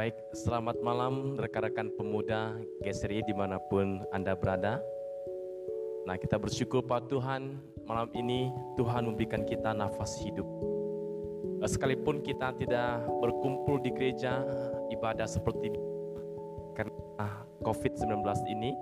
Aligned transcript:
Baik, 0.00 0.16
selamat 0.32 0.80
malam 0.80 1.36
rekan-rekan 1.36 1.92
pemuda 1.92 2.56
GSRI 2.80 3.20
di 3.20 3.36
mana 3.36 3.60
pun 3.60 4.00
Anda 4.16 4.32
berada. 4.32 4.80
Nah 6.08 6.16
kita 6.16 6.40
bersyukur 6.40 6.80
pada 6.88 7.04
Tuhan 7.04 7.60
malam 7.84 8.08
ini 8.16 8.48
Tuhan 8.80 9.04
memberikan 9.04 9.44
kita 9.44 9.76
nafas 9.76 10.16
hidup. 10.24 10.48
Sekalipun 11.68 12.24
kita 12.24 12.56
tidak 12.56 13.04
berkumpul 13.20 13.76
di 13.84 13.92
gereja 13.92 14.40
ibadah 14.88 15.28
seperti 15.28 15.68
ini, 15.68 15.80
karena 16.72 16.96
COVID-19 17.60 18.24
ini, 18.56 18.72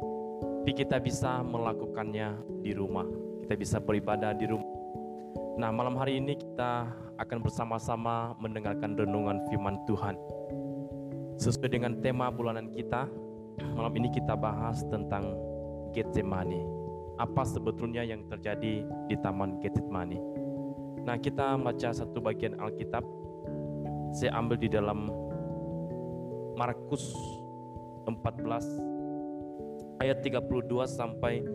tapi 0.62 0.70
kita 0.70 1.02
bisa 1.02 1.42
melakukannya 1.42 2.62
di 2.62 2.78
rumah. 2.78 3.10
Kita 3.42 3.58
bisa 3.58 3.82
beribadah 3.82 4.38
di 4.38 4.46
rumah. 4.46 4.70
Nah 5.58 5.74
malam 5.74 5.98
hari 5.98 6.22
ini 6.22 6.38
kita 6.38 6.86
akan 7.18 7.42
bersama-sama 7.42 8.38
mendengarkan 8.38 8.94
renungan 8.94 9.42
firman 9.50 9.82
Tuhan. 9.82 10.37
Sesuai 11.38 11.70
dengan 11.70 11.94
tema 12.02 12.34
bulanan 12.34 12.66
kita, 12.74 13.06
malam 13.78 13.94
ini 13.94 14.10
kita 14.10 14.34
bahas 14.34 14.82
tentang 14.90 15.38
Getsemani. 15.94 16.58
Apa 17.14 17.46
sebetulnya 17.46 18.02
yang 18.02 18.26
terjadi 18.26 18.82
di 19.06 19.14
Taman 19.22 19.62
Getsemani? 19.62 20.18
Nah, 21.06 21.14
kita 21.14 21.54
baca 21.54 21.94
satu 21.94 22.18
bagian 22.18 22.58
Alkitab. 22.58 23.06
Saya 24.18 24.34
ambil 24.34 24.58
di 24.58 24.66
dalam 24.66 25.06
Markus 26.58 27.14
14 28.02 30.02
ayat 30.02 30.18
32 30.18 30.42
sampai 30.90 31.46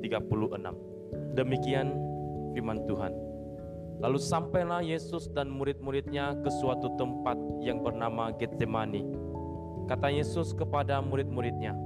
36. 0.00 1.36
Demikian 1.36 1.92
firman 2.56 2.88
Tuhan. 2.88 3.12
Lalu 4.00 4.16
sampailah 4.16 4.80
Yesus 4.80 5.28
dan 5.28 5.52
murid-muridnya 5.52 6.32
ke 6.40 6.48
suatu 6.48 6.96
tempat 6.96 7.36
yang 7.60 7.84
bernama 7.84 8.32
Getsemani. 8.32 9.04
Kata 9.92 10.08
Yesus 10.08 10.56
kepada 10.56 11.04
murid-muridnya, 11.04 11.76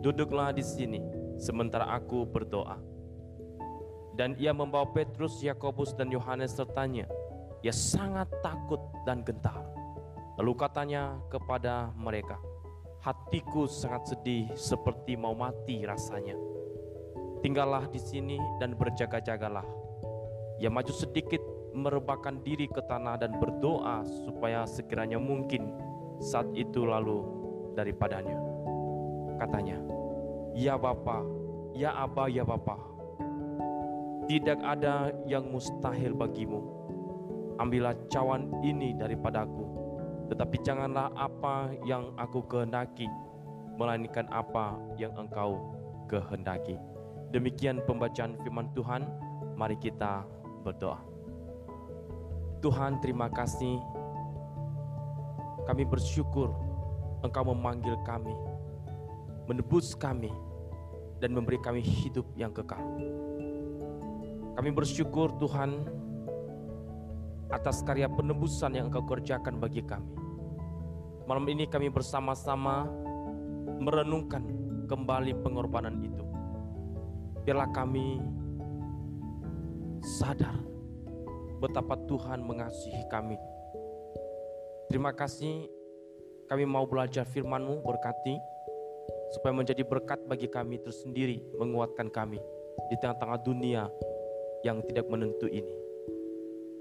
"Duduklah 0.00 0.56
di 0.56 0.64
sini 0.64 1.04
sementara 1.36 1.84
aku 1.92 2.24
berdoa." 2.24 2.80
Dan 4.16 4.32
ia 4.40 4.56
membawa 4.56 4.88
Petrus, 4.96 5.44
Yakobus, 5.44 5.92
dan 5.92 6.08
Yohanes 6.08 6.56
sertanya. 6.56 7.04
Ia 7.60 7.74
sangat 7.74 8.32
takut 8.40 8.80
dan 9.04 9.20
gentar. 9.20 9.60
Lalu 10.40 10.56
katanya 10.56 11.20
kepada 11.28 11.92
mereka, 12.00 12.40
"Hatiku 13.04 13.68
sangat 13.68 14.08
sedih 14.14 14.48
seperti 14.56 15.20
mau 15.20 15.36
mati 15.36 15.84
rasanya. 15.84 16.34
Tinggallah 17.44 17.92
di 17.92 18.00
sini 18.00 18.40
dan 18.56 18.72
berjaga-jagalah." 18.72 19.66
Ia 20.58 20.70
maju 20.70 20.90
sedikit 20.90 21.38
merebahkan 21.78 22.42
diri 22.42 22.66
ke 22.66 22.82
tanah 22.84 23.18
dan 23.22 23.38
berdoa 23.38 24.02
supaya 24.26 24.66
sekiranya 24.66 25.16
mungkin 25.16 25.70
saat 26.18 26.50
itu 26.54 26.82
lalu 26.82 27.22
daripadanya. 27.78 28.38
Katanya, 29.38 29.78
Ya 30.58 30.74
Bapa, 30.74 31.22
Ya 31.78 31.94
Aba, 31.94 32.26
Ya 32.26 32.42
Bapa, 32.42 32.74
tidak 34.26 34.58
ada 34.60 35.14
yang 35.24 35.46
mustahil 35.48 36.12
bagimu. 36.12 36.60
Ambillah 37.62 37.94
cawan 38.10 38.50
ini 38.62 38.94
daripadaku, 38.94 39.64
tetapi 40.30 40.56
janganlah 40.62 41.10
apa 41.14 41.74
yang 41.86 42.14
aku 42.18 42.42
kehendaki, 42.46 43.06
melainkan 43.78 44.26
apa 44.30 44.78
yang 44.98 45.14
engkau 45.14 45.58
kehendaki. 46.10 46.78
Demikian 47.30 47.82
pembacaan 47.86 48.38
firman 48.42 48.70
Tuhan, 48.74 49.06
mari 49.58 49.76
kita 49.78 50.26
berdoa. 50.62 51.17
Tuhan 52.58 52.98
terima 53.02 53.30
kasih. 53.30 53.78
Kami 55.68 55.84
bersyukur 55.84 56.50
Engkau 57.20 57.50
memanggil 57.50 57.98
kami 58.06 58.32
menebus 59.48 59.96
kami 59.96 60.28
dan 61.18 61.32
memberi 61.32 61.56
kami 61.58 61.80
hidup 61.80 62.28
yang 62.36 62.52
kekal. 62.52 62.84
Kami 64.54 64.70
bersyukur 64.76 65.32
Tuhan 65.40 65.88
atas 67.48 67.80
karya 67.80 68.06
penebusan 68.12 68.76
yang 68.76 68.92
Engkau 68.92 69.08
kerjakan 69.08 69.56
bagi 69.56 69.80
kami. 69.80 70.12
Malam 71.24 71.48
ini 71.48 71.64
kami 71.64 71.88
bersama-sama 71.88 72.84
merenungkan 73.80 74.44
kembali 74.84 75.32
pengorbanan 75.40 75.96
itu. 76.04 76.24
Biarlah 77.44 77.72
kami 77.72 78.20
sadar 80.04 80.67
betapa 81.58 81.98
Tuhan 82.06 82.40
mengasihi 82.46 83.02
kami. 83.10 83.36
Terima 84.88 85.12
kasih 85.12 85.68
kami 86.48 86.64
mau 86.64 86.88
belajar 86.88 87.28
firman-Mu 87.28 87.84
berkati 87.84 88.38
supaya 89.36 89.52
menjadi 89.52 89.84
berkat 89.84 90.24
bagi 90.24 90.48
kami 90.48 90.80
tersendiri 90.80 91.44
menguatkan 91.60 92.08
kami 92.08 92.40
di 92.88 92.96
tengah-tengah 92.96 93.40
dunia 93.44 93.84
yang 94.64 94.80
tidak 94.86 95.04
menentu 95.10 95.44
ini. 95.50 95.74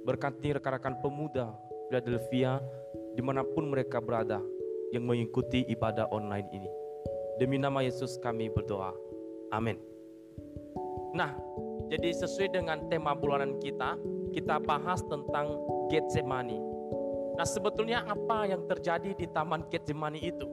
Berkati 0.07 0.55
rekan-rekan 0.55 1.03
pemuda 1.03 1.51
Philadelphia 1.91 2.63
di 3.11 3.19
mana 3.19 3.43
pun 3.43 3.67
mereka 3.67 3.99
berada 3.99 4.39
yang 4.95 5.03
mengikuti 5.03 5.67
ibadah 5.67 6.07
online 6.15 6.47
ini. 6.55 6.69
Demi 7.41 7.59
nama 7.59 7.83
Yesus 7.83 8.15
kami 8.23 8.47
berdoa. 8.47 8.95
Amin. 9.51 9.75
Nah, 11.11 11.35
jadi 11.87 12.11
sesuai 12.11 12.51
dengan 12.51 12.83
tema 12.91 13.15
bulanan 13.15 13.55
kita, 13.63 13.95
kita 14.35 14.59
bahas 14.59 14.99
tentang 15.07 15.55
Getsemani. 15.87 16.59
Nah, 17.39 17.47
sebetulnya 17.47 18.03
apa 18.03 18.43
yang 18.49 18.67
terjadi 18.67 19.15
di 19.15 19.23
Taman 19.31 19.71
Getsemani 19.71 20.19
itu? 20.19 20.47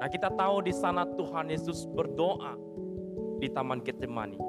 Nah, 0.00 0.08
kita 0.08 0.32
tahu 0.32 0.64
di 0.64 0.72
sana 0.72 1.04
Tuhan 1.04 1.52
Yesus 1.52 1.84
berdoa 1.92 2.56
di 3.36 3.52
Taman 3.52 3.84
Getsemani. 3.84 4.40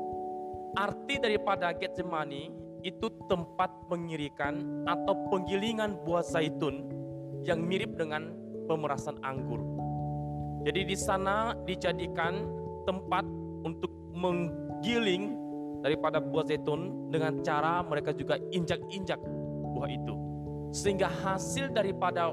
Arti 0.79 1.19
daripada 1.19 1.75
Getsemani 1.75 2.49
itu 2.87 3.11
tempat 3.27 3.69
pengirikan 3.91 4.85
atau 4.87 5.27
penggilingan 5.27 5.99
buah 6.07 6.23
zaitun 6.23 6.87
yang 7.43 7.59
mirip 7.59 7.99
dengan 7.99 8.31
pemerasan 8.71 9.19
anggur. 9.27 9.59
Jadi 10.63 10.87
di 10.87 10.95
sana 10.95 11.51
dijadikan 11.67 12.47
tempat 12.87 13.27
untuk 13.67 13.91
menggiling 14.15 15.42
daripada 15.83 16.23
buah 16.23 16.47
zaitun 16.47 17.11
dengan 17.11 17.43
cara 17.43 17.83
mereka 17.83 18.15
juga 18.15 18.39
injak-injak 18.55 19.19
buah 19.75 19.91
itu. 19.91 20.15
Sehingga 20.71 21.11
hasil 21.11 21.75
daripada 21.75 22.31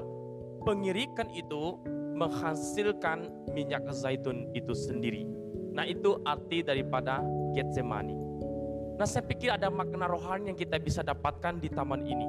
pengirikan 0.63 1.27
itu 1.35 1.77
menghasilkan 2.15 3.27
minyak 3.51 3.83
zaitun 3.91 4.47
itu 4.55 4.71
sendiri. 4.71 5.27
Nah 5.75 5.83
itu 5.83 6.15
arti 6.23 6.63
daripada 6.63 7.19
Getsemani. 7.51 8.15
Nah 8.95 9.07
saya 9.09 9.27
pikir 9.27 9.51
ada 9.51 9.67
makna 9.67 10.07
rohani 10.07 10.55
yang 10.55 10.57
kita 10.57 10.79
bisa 10.79 11.03
dapatkan 11.03 11.59
di 11.59 11.67
taman 11.67 12.07
ini. 12.07 12.27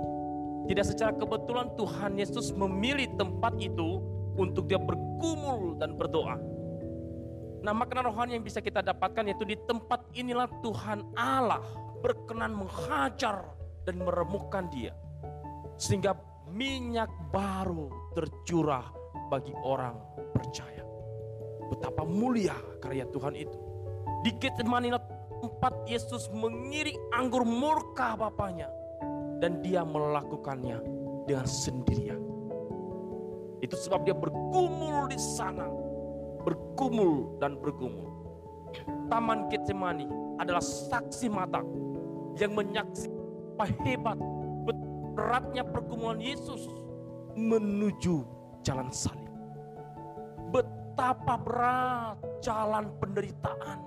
Tidak 0.66 0.86
secara 0.86 1.12
kebetulan 1.14 1.74
Tuhan 1.74 2.18
Yesus 2.18 2.54
memilih 2.54 3.10
tempat 3.18 3.58
itu 3.58 4.02
untuk 4.38 4.70
dia 4.70 4.80
bergumul 4.80 5.76
dan 5.76 5.98
berdoa. 5.98 6.38
Nah 7.62 7.70
makna 7.70 8.02
rohani 8.02 8.34
yang 8.34 8.44
bisa 8.44 8.58
kita 8.58 8.82
dapatkan 8.82 9.22
yaitu 9.22 9.46
di 9.46 9.54
tempat 9.54 10.02
inilah 10.18 10.50
Tuhan 10.66 11.14
Allah 11.14 11.62
berkenan 12.02 12.58
menghajar 12.58 13.54
dan 13.86 14.02
meremukkan 14.02 14.66
dia. 14.74 14.90
Sehingga 15.78 16.18
minyak 16.50 17.08
baru 17.30 17.86
tercurah 18.18 18.90
bagi 19.30 19.54
orang 19.62 19.94
percaya. 20.34 20.82
Betapa 21.70 22.02
mulia 22.02 22.58
karya 22.82 23.06
Tuhan 23.14 23.38
itu. 23.38 23.58
Di 24.26 24.34
Getsemani 24.42 24.90
tempat 25.42 25.74
Yesus 25.86 26.26
mengiring 26.34 26.98
anggur 27.14 27.46
murka 27.46 28.18
Bapaknya. 28.18 28.66
Dan 29.38 29.58
dia 29.62 29.82
melakukannya 29.82 30.78
dengan 31.26 31.46
sendirian. 31.46 32.22
Itu 33.58 33.74
sebab 33.74 34.06
dia 34.06 34.14
bergumul 34.14 35.10
di 35.10 35.18
sana 35.18 35.81
bergumul 36.42 37.38
dan 37.38 37.58
bergumul. 37.58 38.10
Taman 39.08 39.52
Getsemani 39.52 40.08
adalah 40.40 40.64
saksi 40.64 41.28
mata 41.28 41.60
yang 42.40 42.56
menyaksikan 42.56 43.68
hebat 43.84 44.18
beratnya 45.12 45.60
pergumulan 45.62 46.18
Yesus 46.18 46.68
menuju 47.36 48.24
jalan 48.64 48.88
salib. 48.88 49.28
Betapa 50.52 51.36
berat 51.40 52.16
jalan 52.40 52.92
penderitaan 53.00 53.78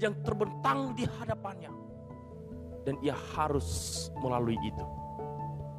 yang 0.00 0.14
terbentang 0.24 0.92
di 0.96 1.04
hadapannya. 1.08 1.72
Dan 2.84 2.96
ia 3.04 3.16
harus 3.36 4.08
melalui 4.24 4.56
itu. 4.64 4.86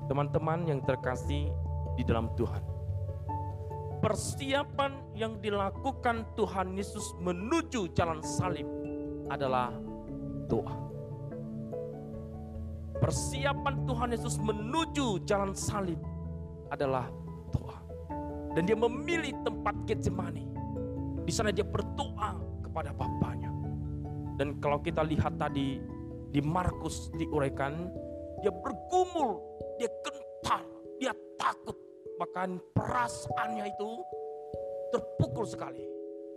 Teman-teman 0.05 0.65
yang 0.69 0.81
terkasih 0.85 1.49
di 1.97 2.03
dalam 2.05 2.29
Tuhan 2.37 2.61
persiapan 3.99 5.15
yang 5.15 5.37
dilakukan 5.43 6.23
Tuhan 6.39 6.75
Yesus 6.75 7.15
menuju 7.19 7.91
jalan 7.95 8.23
salib 8.23 8.65
adalah 9.27 9.75
doa. 10.47 10.75
Persiapan 12.99 13.87
Tuhan 13.87 14.09
Yesus 14.11 14.35
menuju 14.43 15.23
jalan 15.23 15.55
salib 15.55 15.99
adalah 16.67 17.07
doa. 17.51 17.79
Dan 18.55 18.67
dia 18.67 18.75
memilih 18.75 19.31
tempat 19.45 19.75
Getsemani. 19.87 20.43
Di 21.23 21.31
sana 21.31 21.53
dia 21.53 21.63
berdoa 21.63 22.35
kepada 22.65 22.91
Bapaknya. 22.91 23.51
Dan 24.35 24.59
kalau 24.59 24.83
kita 24.83 25.03
lihat 25.03 25.39
tadi 25.39 25.79
di 26.31 26.41
Markus 26.43 27.11
diuraikan, 27.15 27.91
dia 28.43 28.51
bergumul, 28.51 29.39
dia 29.79 29.87
gentar, 30.03 30.63
dia 30.99 31.13
takut. 31.35 31.88
Bahkan 32.19 32.75
perasaannya 32.75 33.65
itu 33.71 33.89
terpukul 34.91 35.45
sekali. 35.47 35.85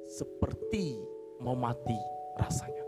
Seperti 0.07 1.01
mau 1.43 1.57
mati 1.57 1.97
rasanya. 2.39 2.85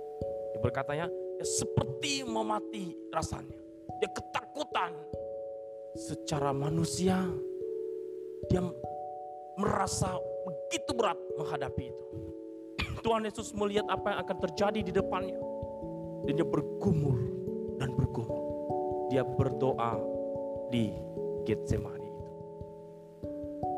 Dia 0.54 0.60
berkatanya, 0.62 1.06
ya 1.40 1.46
seperti 1.46 2.22
mau 2.22 2.46
mati 2.46 2.94
rasanya. 3.10 3.56
Dia 3.98 4.10
ketakutan. 4.12 4.92
Secara 5.94 6.50
manusia, 6.50 7.22
dia 8.50 8.62
merasa 9.54 10.18
begitu 10.42 10.90
berat 10.94 11.18
menghadapi 11.38 11.84
itu. 11.90 12.06
Tuhan 13.06 13.26
Yesus 13.26 13.54
melihat 13.54 13.86
apa 13.86 14.10
yang 14.10 14.18
akan 14.26 14.36
terjadi 14.50 14.80
di 14.82 14.92
depannya. 14.92 15.38
Dan 16.24 16.40
dia 16.40 16.46
bergumul 16.48 17.18
dan 17.78 17.94
bergumul. 17.94 18.42
Dia 19.12 19.22
berdoa 19.22 20.00
di 20.72 20.90
Getsemani. 21.44 21.93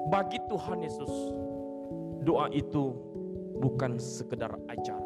Bagi 0.07 0.39
Tuhan 0.47 0.87
Yesus, 0.87 1.11
doa 2.23 2.47
itu 2.55 2.95
bukan 3.59 3.99
sekedar 3.99 4.55
ajaran. 4.71 5.03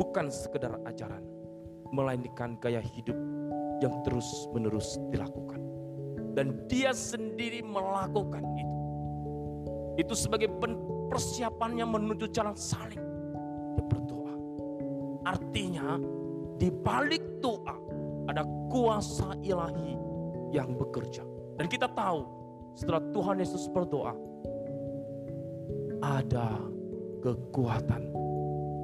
Bukan 0.00 0.32
sekedar 0.32 0.80
ajaran, 0.88 1.20
melainkan 1.92 2.56
gaya 2.64 2.80
hidup 2.80 3.14
yang 3.84 4.00
terus-menerus 4.00 4.96
dilakukan. 5.12 5.60
Dan 6.32 6.64
dia 6.64 6.96
sendiri 6.96 7.60
melakukan 7.60 8.42
itu. 8.56 8.78
Itu 10.00 10.16
sebagai 10.16 10.48
persiapannya 11.12 11.84
menuju 11.84 12.32
jalan 12.32 12.56
salib. 12.56 13.04
Berdoa. 13.84 14.34
Artinya 15.28 16.00
di 16.56 16.72
balik 16.72 17.22
doa 17.44 17.76
ada 18.32 18.48
kuasa 18.72 19.36
ilahi 19.44 19.92
yang 20.56 20.72
bekerja. 20.72 21.22
Dan 21.60 21.68
kita 21.68 21.86
tahu 21.92 22.43
setelah 22.74 23.02
Tuhan 23.14 23.38
Yesus 23.38 23.70
berdoa 23.70 24.14
ada 26.02 26.58
kekuatan 27.22 28.02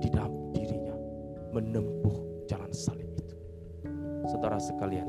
di 0.00 0.08
dalam 0.08 0.32
dirinya 0.54 0.96
menempuh 1.52 2.46
jalan 2.46 2.70
salib 2.70 3.10
itu. 3.18 3.36
Saudara 4.30 4.56
sekalian, 4.62 5.04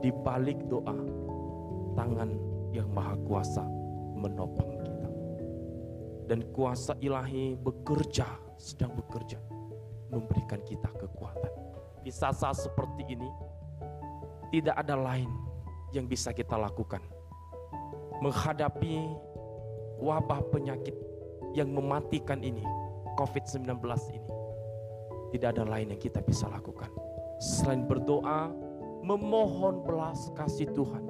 di 0.00 0.14
balik 0.22 0.56
doa 0.70 0.94
tangan 1.98 2.30
yang 2.70 2.88
maha 2.94 3.18
kuasa 3.26 3.66
menopang 4.16 4.70
kita. 4.80 5.10
Dan 6.26 6.46
kuasa 6.54 6.94
ilahi 7.02 7.58
bekerja, 7.58 8.26
sedang 8.56 8.94
bekerja 8.94 9.38
memberikan 10.14 10.62
kita 10.62 10.88
kekuatan. 10.94 11.52
Di 12.06 12.14
saat-saat 12.14 12.70
seperti 12.70 13.02
ini 13.10 13.28
tidak 14.54 14.78
ada 14.78 14.94
lain 14.94 15.28
yang 15.90 16.06
bisa 16.06 16.30
kita 16.30 16.54
lakukan 16.54 17.02
menghadapi 18.26 19.06
wabah 20.02 20.42
penyakit 20.50 20.98
yang 21.54 21.70
mematikan 21.70 22.42
ini, 22.42 22.66
COVID-19 23.14 23.78
ini. 24.10 24.30
Tidak 25.30 25.48
ada 25.54 25.62
lain 25.62 25.94
yang 25.94 26.00
kita 26.02 26.18
bisa 26.26 26.50
lakukan 26.50 26.90
selain 27.38 27.84
berdoa, 27.84 28.48
memohon 29.04 29.84
belas 29.84 30.32
kasih 30.34 30.72
Tuhan, 30.72 31.04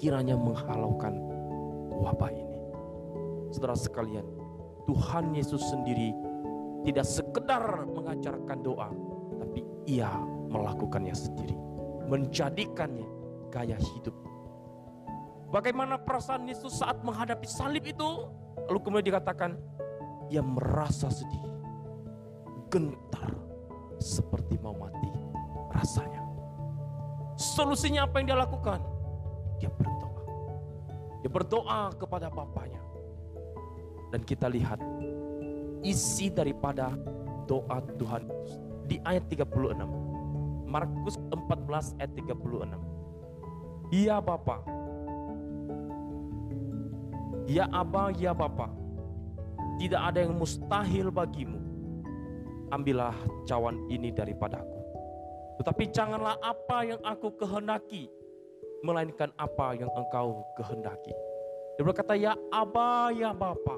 kiranya 0.00 0.36
menghalaukan 0.36 1.14
wabah 2.00 2.32
ini. 2.32 2.58
Saudara 3.52 3.76
sekalian, 3.76 4.24
Tuhan 4.88 5.36
Yesus 5.36 5.60
sendiri 5.68 6.16
tidak 6.82 7.04
sekedar 7.04 7.86
mengajarkan 7.86 8.58
doa, 8.64 8.90
tapi 9.38 9.60
ia 9.86 10.10
melakukannya 10.48 11.12
sendiri, 11.12 11.54
menjadikannya 12.08 13.06
gaya 13.52 13.76
hidup. 13.76 14.16
Bagaimana 15.52 16.00
perasaan 16.00 16.48
Yesus 16.48 16.80
saat 16.80 17.04
menghadapi 17.04 17.44
salib 17.44 17.84
itu? 17.84 18.24
Lalu 18.72 18.78
kemudian 18.80 19.08
dikatakan, 19.12 19.60
ia 20.32 20.40
merasa 20.40 21.12
sedih, 21.12 21.44
gentar, 22.72 23.36
seperti 24.00 24.56
mau 24.64 24.72
mati 24.72 25.12
rasanya. 25.76 26.24
Solusinya 27.36 28.08
apa 28.08 28.24
yang 28.24 28.32
dia 28.32 28.38
lakukan? 28.40 28.80
Dia 29.60 29.68
berdoa. 29.68 30.22
Dia 31.20 31.30
berdoa 31.30 31.80
kepada 32.00 32.32
Bapaknya. 32.32 32.80
Dan 34.08 34.24
kita 34.24 34.48
lihat 34.48 34.80
isi 35.84 36.32
daripada 36.32 36.96
doa 37.44 37.84
Tuhan 38.00 38.24
di 38.88 38.96
ayat 39.04 39.28
36. 39.28 39.84
Markus 40.64 41.20
14 41.28 42.00
ayat 42.00 42.12
36. 42.16 42.72
Ya 43.92 44.16
Bapa. 44.16 44.81
Ya 47.52 47.68
Aba, 47.68 48.08
ya 48.16 48.32
Bapa. 48.32 48.72
Tidak 49.76 50.00
ada 50.00 50.24
yang 50.24 50.40
mustahil 50.40 51.12
bagimu 51.12 51.62
ambillah 52.72 53.12
cawan 53.44 53.76
ini 53.92 54.08
daripadaku. 54.08 54.80
Tetapi 55.60 55.84
janganlah 55.92 56.40
apa 56.40 56.78
yang 56.88 57.00
aku 57.04 57.36
kehendaki, 57.36 58.08
melainkan 58.80 59.28
apa 59.36 59.76
yang 59.76 59.92
engkau 59.92 60.42
kehendaki. 60.56 61.12
Dia 61.76 61.84
berkata, 61.84 62.16
ya 62.16 62.32
Aba, 62.48 63.12
ya 63.12 63.36
Bapa, 63.36 63.76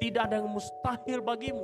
tidak 0.00 0.32
ada 0.32 0.40
yang 0.40 0.50
mustahil 0.50 1.20
bagimu. 1.20 1.62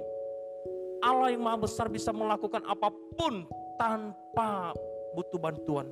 Allah 1.03 1.35
yang 1.35 1.43
maha 1.43 1.67
besar 1.67 1.91
bisa 1.91 2.15
melakukan 2.15 2.63
apa 2.63 2.93
pun 3.19 3.43
tanpa 3.81 4.71
butuh 5.19 5.41
bantuan. 5.41 5.91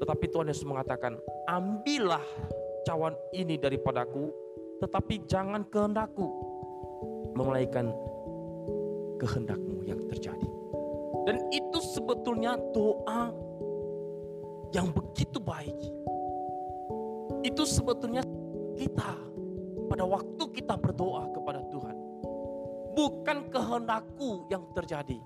Tetapi 0.00 0.24
Tuhan 0.32 0.48
Yesus 0.48 0.64
mengatakan, 0.64 1.20
ambillah 1.44 2.24
cawan 2.84 3.16
ini 3.32 3.56
daripadaku, 3.56 4.30
tetapi 4.84 5.24
jangan 5.26 5.64
kehendakku, 5.72 6.28
melainkan 7.34 7.90
kehendakmu 9.18 9.82
yang 9.88 10.00
terjadi. 10.08 10.48
Dan 11.24 11.40
itu 11.48 11.78
sebetulnya 11.80 12.60
doa 12.76 13.32
yang 14.76 14.92
begitu 14.92 15.40
baik. 15.40 15.78
Itu 17.40 17.64
sebetulnya 17.64 18.20
kita 18.76 19.16
pada 19.88 20.04
waktu 20.04 20.44
kita 20.52 20.76
berdoa 20.76 21.32
kepada 21.32 21.64
Tuhan. 21.72 21.96
Bukan 22.94 23.38
kehendakku 23.50 24.46
yang 24.52 24.62
terjadi, 24.76 25.18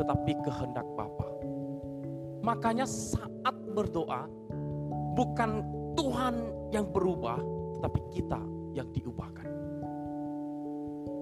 tetapi 0.00 0.32
kehendak 0.42 0.86
Bapa. 0.96 1.28
Makanya 2.42 2.88
saat 2.88 3.54
berdoa, 3.76 4.26
bukan 5.14 5.62
Tuhan 5.98 6.34
yang 6.70 6.86
berubah, 6.94 7.42
tetapi 7.74 8.00
kita 8.14 8.38
yang 8.70 8.86
diubahkan. 8.94 9.50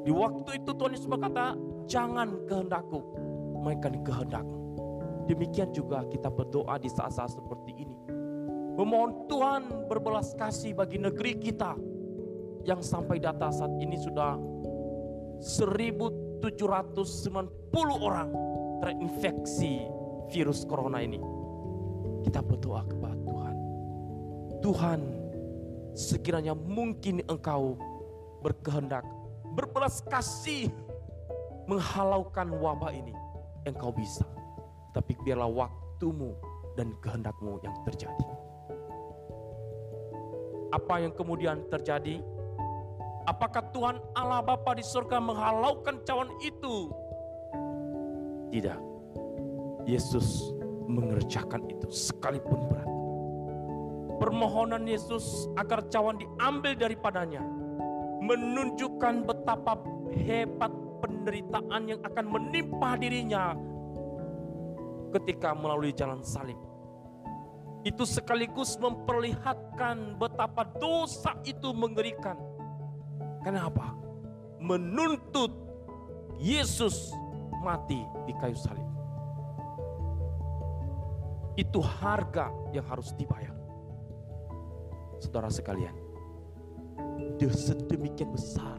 Di 0.05 0.13
waktu 0.13 0.61
itu 0.61 0.71
Tuhan 0.77 0.93
Yesus 0.93 1.09
berkata, 1.09 1.57
jangan 1.89 2.45
kehendakku, 2.45 3.01
melainkan 3.65 3.97
kehendakmu. 4.05 4.61
Demikian 5.27 5.73
juga 5.73 6.05
kita 6.13 6.29
berdoa 6.29 6.77
di 6.77 6.93
saat-saat 6.93 7.35
seperti 7.35 7.73
ini. 7.89 7.97
Memohon 8.77 9.27
Tuhan 9.33 9.89
berbelas 9.89 10.37
kasih 10.37 10.77
bagi 10.77 11.01
negeri 11.01 11.41
kita 11.41 11.73
yang 12.69 12.85
sampai 12.85 13.17
data 13.17 13.49
saat 13.49 13.73
ini 13.81 13.97
sudah 13.97 14.37
1790 15.41 16.45
orang 17.97 18.29
terinfeksi 18.85 19.89
virus 20.29 20.69
corona 20.69 21.01
ini. 21.01 21.19
Kita 22.23 22.45
berdoa 22.45 22.85
kepada 22.85 23.16
Tuhan. 24.67 24.99
Sekiranya 25.95 26.59
mungkin 26.59 27.23
Engkau 27.31 27.79
berkehendak 28.43 29.07
berbelas 29.55 30.03
kasih 30.11 30.69
menghalaukan 31.71 32.51
wabah 32.59 32.91
ini, 32.91 33.15
engkau 33.65 33.95
bisa. 33.95 34.27
Tapi 34.91 35.15
biarlah 35.23 35.49
waktumu 35.49 36.35
dan 36.75 36.93
kehendakmu 36.99 37.63
yang 37.63 37.73
terjadi. 37.87 38.29
Apa 40.75 41.01
yang 41.01 41.15
kemudian 41.15 41.65
terjadi? 41.73 42.21
Apakah 43.25 43.65
Tuhan 43.73 43.97
Allah 44.19 44.45
Bapa 44.45 44.77
di 44.77 44.85
surga 44.85 45.19
menghalaukan 45.23 46.05
cawan 46.05 46.31
itu? 46.45 46.91
Tidak. 48.53 48.81
Yesus 49.89 50.53
mengerjakan 50.87 51.65
itu 51.71 51.89
sekalipun 51.91 52.71
berat. 52.71 52.96
Permohonan 54.17 54.89
Yesus 54.89 55.51
agar 55.61 55.85
cawan 55.93 56.17
diambil 56.17 56.73
daripadanya 56.73 57.45
menunjukkan 58.25 59.29
betapa 59.29 59.77
hebat 60.17 60.73
penderitaan 61.05 61.83
yang 61.85 62.01
akan 62.01 62.27
menimpa 62.27 62.97
dirinya 62.97 63.53
ketika 65.13 65.53
melalui 65.53 65.93
jalan 65.93 66.25
salib. 66.25 66.57
itu 67.87 68.03
sekaligus 68.03 68.75
memperlihatkan 68.83 70.19
betapa 70.19 70.67
dosa 70.83 71.39
itu 71.47 71.71
mengerikan. 71.71 72.35
Kenapa? 73.47 73.95
Menuntut 74.59 75.55
Yesus 76.43 77.15
mati 77.63 78.03
di 78.27 78.35
kayu 78.43 78.59
salib. 78.59 78.83
Itu 81.55 81.79
harga 81.79 82.51
yang 82.75 82.85
harus 82.91 83.15
dibayar. 83.15 83.56
Saudara 85.21 85.49
sekalian, 85.49 85.95
sedemikian 87.53 88.33
besar 88.33 88.77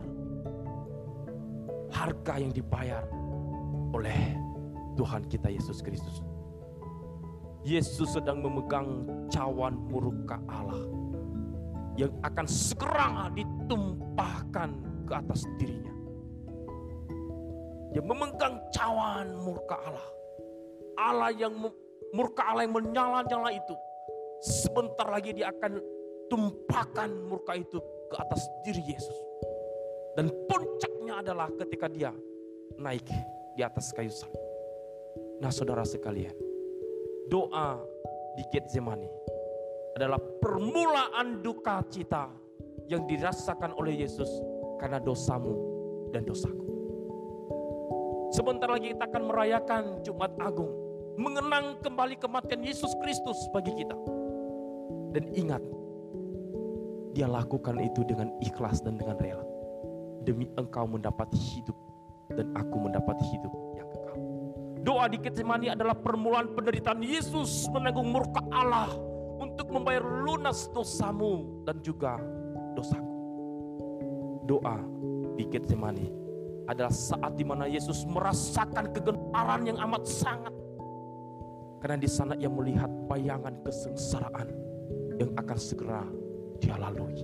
harga 1.93 2.33
yang 2.37 2.53
dibayar 2.53 3.03
oleh 3.93 4.37
Tuhan 4.97 5.25
kita 5.29 5.49
Yesus 5.49 5.81
Kristus. 5.81 6.21
Yesus 7.67 8.15
sedang 8.15 8.39
memegang 8.39 9.03
cawan 9.27 9.75
murka 9.91 10.39
Allah 10.47 10.87
yang 11.97 12.13
akan 12.23 12.45
segera 12.47 13.27
ditumpahkan 13.33 14.69
ke 15.09 15.13
atas 15.13 15.43
dirinya. 15.57 15.93
Dia 17.91 18.03
memegang 18.05 18.61
cawan 18.71 19.35
murka 19.41 19.75
Allah. 19.83 20.07
Allah 20.97 21.31
yang 21.33 21.53
murka 22.13 22.41
Allah 22.45 22.63
yang 22.69 22.75
menyala-nyala 22.77 23.49
itu. 23.51 23.75
Sebentar 24.45 25.09
lagi 25.09 25.33
dia 25.33 25.49
akan 25.49 25.81
tumpahkan 26.27 27.09
murka 27.27 27.55
itu 27.57 27.79
ke 28.07 28.15
atas 28.15 28.41
diri 28.63 28.83
Yesus. 28.83 29.17
Dan 30.15 30.31
puncaknya 30.49 31.21
adalah 31.21 31.51
ketika 31.53 31.87
dia 31.91 32.11
naik 32.79 33.05
di 33.57 33.61
atas 33.61 33.91
kayu 33.93 34.09
salib. 34.09 34.39
Nah 35.41 35.53
saudara 35.53 35.85
sekalian, 35.85 36.33
doa 37.29 37.81
di 38.33 38.43
Getsemani 38.49 39.09
adalah 39.97 40.21
permulaan 40.41 41.41
duka 41.41 41.81
cita 41.89 42.29
yang 42.89 43.05
dirasakan 43.05 43.73
oleh 43.77 44.05
Yesus 44.05 44.29
karena 44.77 45.01
dosamu 45.01 45.53
dan 46.13 46.23
dosaku. 46.25 46.65
Sebentar 48.33 48.69
lagi 48.69 48.93
kita 48.93 49.07
akan 49.07 49.23
merayakan 49.29 49.83
Jumat 50.03 50.33
Agung, 50.37 50.69
mengenang 51.17 51.79
kembali 51.81 52.19
kematian 52.19 52.61
Yesus 52.61 52.91
Kristus 53.01 53.37
bagi 53.55 53.73
kita. 53.73 53.97
Dan 55.15 55.33
ingat, 55.33 55.63
dia 57.17 57.25
lakukan 57.25 57.81
itu 57.81 58.05
dengan 58.05 58.29
ikhlas 58.45 58.85
dan 58.85 59.01
dengan 59.01 59.17
rela. 59.17 59.41
Demi 60.21 60.45
engkau 60.61 60.85
mendapat 60.85 61.33
hidup 61.33 61.73
dan 62.29 62.53
aku 62.53 62.77
mendapat 62.77 63.17
hidup 63.33 63.49
Doa 64.87 65.11
di 65.11 65.19
Getsemani 65.19 65.67
adalah 65.67 65.99
permulaan 65.99 66.55
penderitaan 66.55 67.03
Yesus 67.03 67.67
menanggung 67.75 68.07
murka 68.07 68.39
Allah 68.55 68.87
untuk 69.35 69.67
membayar 69.67 69.99
lunas 69.99 70.71
dosamu 70.71 71.43
dan 71.67 71.83
juga 71.83 72.15
dosaku. 72.71 73.03
Doa 74.47 74.79
di 75.35 75.43
Getsemani 75.43 76.07
adalah 76.71 76.95
saat 76.95 77.35
di 77.35 77.43
mana 77.43 77.67
Yesus 77.67 78.07
merasakan 78.07 78.95
kegentaran 78.95 79.67
yang 79.67 79.75
amat 79.91 80.07
sangat. 80.07 80.55
Karena 81.83 81.99
di 81.99 82.07
sana 82.07 82.39
ia 82.39 82.47
melihat 82.47 82.87
bayangan 83.11 83.59
kesengsaraan 83.67 84.47
yang 85.19 85.35
akan 85.35 85.59
segera 85.59 86.07
dia 86.59 86.75
lalui. 86.77 87.21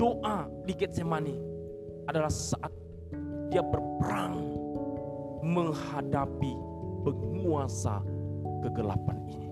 Doa 0.00 0.48
di 0.64 0.72
Getsemani 0.72 1.36
adalah 2.08 2.32
saat 2.32 2.72
dia 3.52 3.60
berperang 3.60 4.38
menghadapi 5.44 6.52
penguasa 7.04 8.00
kegelapan 8.60 9.18
ini. 9.28 9.48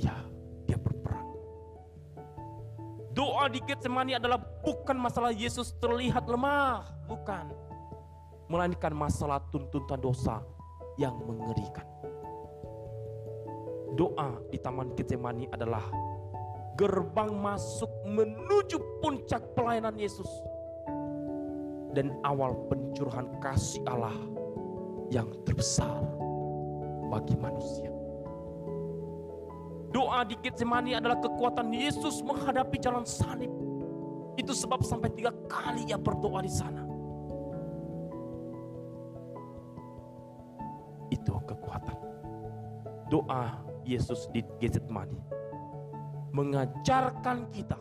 Ya, 0.00 0.16
dia 0.68 0.78
berperang. 0.78 1.28
Doa 3.16 3.48
di 3.48 3.60
Getsemani 3.64 4.16
adalah 4.16 4.40
bukan 4.64 4.96
masalah 5.00 5.32
Yesus 5.32 5.72
terlihat 5.80 6.28
lemah, 6.28 6.84
bukan. 7.08 7.48
Melainkan 8.46 8.94
masalah 8.94 9.42
tuntutan 9.50 9.98
dosa 9.98 10.38
yang 11.00 11.16
mengerikan. 11.26 11.85
Doa 13.96 14.36
di 14.52 14.60
Taman 14.60 14.92
Getsemani 14.92 15.48
adalah 15.48 15.80
gerbang 16.76 17.32
masuk 17.32 17.88
menuju 18.04 19.00
puncak 19.00 19.40
pelayanan 19.56 19.96
Yesus 19.96 20.28
dan 21.96 22.12
awal 22.28 22.52
pencurahan 22.68 23.24
kasih 23.40 23.80
Allah 23.88 24.12
yang 25.08 25.32
terbesar 25.48 26.04
bagi 27.08 27.40
manusia. 27.40 27.88
Doa 29.96 30.28
di 30.28 30.36
Getsemani 30.44 30.92
adalah 30.92 31.16
kekuatan 31.16 31.72
Yesus 31.72 32.20
menghadapi 32.20 32.76
jalan 32.76 33.08
salib. 33.08 33.48
Itu 34.36 34.52
sebab 34.52 34.84
sampai 34.84 35.08
tiga 35.16 35.32
kali 35.48 35.88
ia 35.88 35.96
berdoa 35.96 36.44
di 36.44 36.52
sana. 36.52 36.84
Itu 41.08 41.40
kekuatan. 41.48 41.96
Doa 43.08 43.65
Yesus 43.86 44.26
di 44.34 44.42
Getsemani 44.58 45.36
mengajarkan 46.34 47.48
kita 47.54 47.78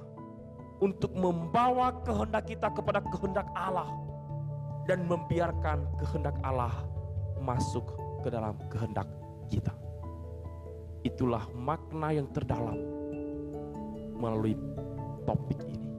untuk 0.79 1.11
membawa 1.17 1.91
kehendak 2.07 2.47
kita 2.47 2.71
kepada 2.71 3.03
kehendak 3.11 3.47
Allah 3.57 3.89
dan 4.85 5.03
membiarkan 5.09 5.83
kehendak 5.99 6.37
Allah 6.45 6.71
masuk 7.41 7.83
ke 8.23 8.29
dalam 8.31 8.55
kehendak 8.71 9.09
kita. 9.49 9.73
Itulah 11.03 11.45
makna 11.53 12.15
yang 12.15 12.29
terdalam 12.31 12.79
melalui 14.17 14.55
topik 15.27 15.59
ini. 15.67 15.89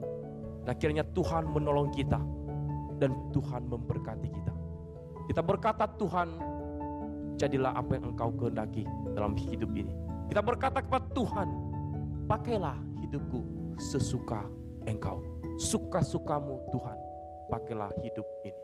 Nah, 0.67 0.75
kiranya 0.75 1.05
Tuhan 1.15 1.47
menolong 1.47 1.93
kita 1.95 2.19
dan 2.99 3.11
Tuhan 3.31 3.71
memberkati 3.71 4.27
kita. 4.27 4.53
Kita 5.31 5.41
berkata 5.43 5.87
Tuhan, 5.95 6.27
jadilah 7.39 7.71
apa 7.75 7.99
yang 7.99 8.11
engkau 8.11 8.33
kehendaki 8.35 8.83
dalam 9.17 9.33
hidup 9.33 9.73
ini. 9.73 9.89
Kita 10.29 10.45
berkata 10.45 10.85
kepada 10.85 11.09
Tuhan, 11.17 11.49
pakailah 12.29 12.77
hidupku 13.01 13.41
sesuka 13.81 14.45
engkau. 14.85 15.25
Suka-sukamu 15.57 16.69
Tuhan, 16.69 16.97
pakailah 17.49 17.89
hidup 18.05 18.27
ini. 18.45 18.61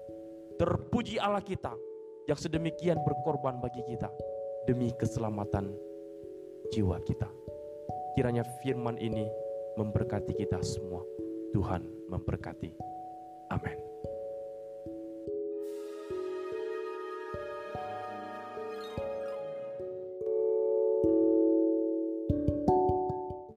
Terpuji 0.61 1.17
Allah 1.17 1.41
kita 1.41 1.73
yang 2.29 2.37
sedemikian 2.37 3.01
berkorban 3.01 3.57
bagi 3.57 3.81
kita 3.89 4.13
demi 4.69 4.93
keselamatan 4.93 5.73
jiwa 6.69 7.01
kita. 7.01 7.27
Kiranya 8.13 8.45
firman 8.61 9.01
ini 9.01 9.25
memberkati 9.81 10.37
kita 10.37 10.61
semua. 10.61 11.01
Tuhan 11.49 11.81
memberkati. 12.13 12.69
Amin. 13.49 13.82